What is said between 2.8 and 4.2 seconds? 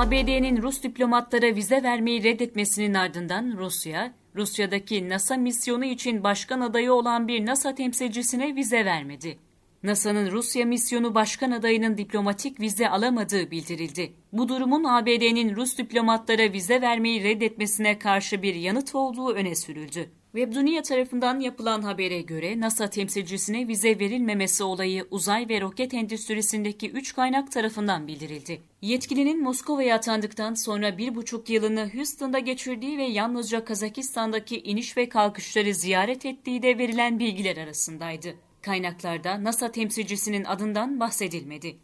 ardından Rusya,